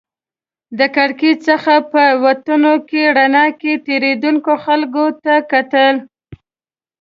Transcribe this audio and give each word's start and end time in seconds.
د 0.79 0.81
کړکۍ 0.95 1.33
څخه 1.47 1.73
په 1.91 2.03
وتونکې 2.23 3.01
رڼا 3.17 3.45
کې 3.59 3.73
تېرېدونکو 3.85 4.51
خلکو 4.65 5.05
ته 5.23 5.33
کتل. 5.51 5.95